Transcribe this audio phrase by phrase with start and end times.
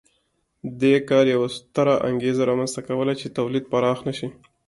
[0.81, 4.27] دې کار یوه ستره انګېزه رامنځته کوله چې تولید پراخ نه شي